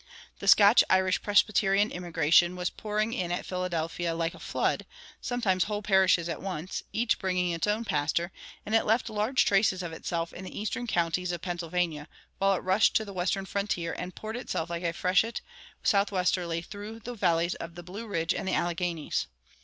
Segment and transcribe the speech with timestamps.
[0.39, 4.87] The Scotch Irish Presbyterian immigration was pouring in at Philadelphia like a flood,
[5.21, 8.31] sometimes whole parishes at once, each bringing its own pastor;
[8.65, 12.07] and it left large traces of itself in the eastern counties of Pennsylvania,
[12.39, 15.41] while it rushed to the western frontier and poured itself like a freshet
[15.83, 19.27] southwesterly through the valleys of the Blue Ridge and the Alleghanies.